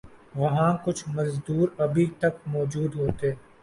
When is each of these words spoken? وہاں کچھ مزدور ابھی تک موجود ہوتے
وہاں 0.35 0.71
کچھ 0.85 1.03
مزدور 1.15 1.67
ابھی 1.83 2.05
تک 2.19 2.33
موجود 2.47 2.95
ہوتے 2.95 3.31